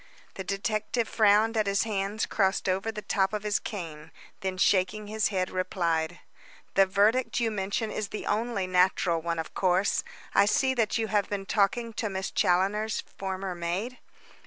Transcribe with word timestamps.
The 0.33 0.43
detective 0.43 1.07
frowned 1.07 1.55
at 1.55 1.67
his 1.67 1.83
hands 1.83 2.25
crossed 2.25 2.67
over 2.67 2.91
the 2.91 3.03
top 3.03 3.33
of 3.33 3.43
his 3.43 3.59
cane, 3.59 4.09
then 4.39 4.57
shaking 4.57 5.05
his 5.05 5.27
head, 5.27 5.51
replied: 5.51 6.21
"The 6.73 6.87
verdict 6.87 7.39
you 7.39 7.51
mention 7.51 7.91
is 7.91 8.07
the 8.07 8.25
only 8.25 8.65
natural 8.65 9.21
one, 9.21 9.37
of 9.37 9.53
course. 9.53 10.03
I 10.33 10.45
see 10.47 10.73
that 10.73 10.97
you 10.97 11.09
have 11.09 11.29
been 11.29 11.45
talking 11.45 11.93
with 11.95 12.03
Miss 12.11 12.31
Challoner's 12.31 13.01
former 13.15 13.53
maid?" 13.53 13.99